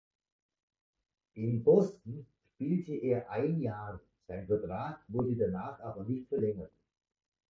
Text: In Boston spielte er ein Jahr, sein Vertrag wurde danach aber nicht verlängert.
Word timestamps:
In 1.35 1.63
Boston 1.63 2.25
spielte 2.55 2.91
er 2.95 3.29
ein 3.29 3.61
Jahr, 3.61 4.01
sein 4.27 4.47
Vertrag 4.47 5.01
wurde 5.09 5.35
danach 5.35 5.79
aber 5.81 6.05
nicht 6.05 6.27
verlängert. 6.27 6.71